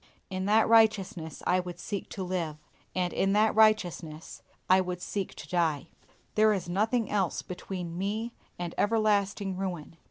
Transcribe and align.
In 0.31 0.45
that 0.45 0.67
righteousness 0.67 1.43
I 1.45 1.59
would 1.59 1.79
seek 1.79 2.09
to 2.09 2.23
live, 2.23 2.57
and 2.95 3.13
in 3.13 3.33
that 3.33 3.53
righteousness 3.53 4.41
I 4.67 4.81
would 4.81 4.99
seek 4.99 5.35
to 5.35 5.47
die. 5.47 5.89
There 6.33 6.53
is 6.53 6.67
nothing 6.67 7.07
else 7.11 7.43
between 7.43 7.99
me 7.99 8.33
and 8.57 8.73
everlasting 8.79 9.57
ruin. 9.57 9.97